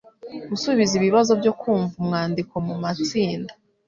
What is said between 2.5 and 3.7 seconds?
mu matsinda.